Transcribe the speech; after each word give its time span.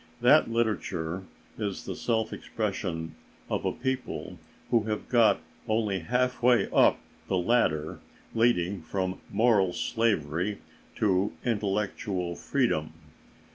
That 0.21 0.49
literature 0.49 1.25
is 1.59 1.85
the 1.85 1.95
self 1.95 2.33
expression 2.33 3.13
of 3.51 3.65
a 3.65 3.71
people 3.71 4.39
who 4.71 4.85
have 4.85 5.07
got 5.09 5.39
only 5.67 5.99
half 5.99 6.41
way 6.41 6.67
up 6.73 6.99
the 7.27 7.37
ladder 7.37 7.99
leading 8.33 8.81
from 8.81 9.21
moral 9.29 9.73
slavery 9.73 10.57
to 10.95 11.33
intellectual 11.45 12.35
freedom. 12.35 12.93